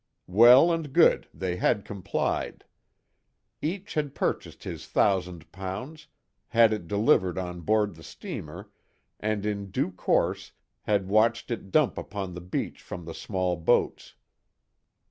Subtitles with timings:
[0.25, 2.63] Well and good, they had complied.
[3.61, 6.07] Each had purchased his thousand pounds,
[6.47, 8.71] had it delivered on board the steamer,
[9.19, 10.53] and in due course,
[10.85, 14.15] had watched it dumped upon the beach from the small boats.